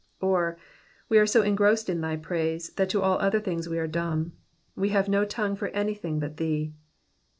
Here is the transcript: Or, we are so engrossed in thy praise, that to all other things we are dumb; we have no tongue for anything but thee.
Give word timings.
Or, 0.19 0.57
we 1.09 1.19
are 1.19 1.27
so 1.27 1.43
engrossed 1.43 1.87
in 1.87 2.01
thy 2.01 2.15
praise, 2.15 2.71
that 2.73 2.89
to 2.89 3.03
all 3.03 3.19
other 3.19 3.39
things 3.39 3.69
we 3.69 3.77
are 3.77 3.85
dumb; 3.85 4.33
we 4.75 4.89
have 4.89 5.07
no 5.07 5.25
tongue 5.25 5.55
for 5.55 5.67
anything 5.67 6.19
but 6.19 6.37
thee. 6.37 6.73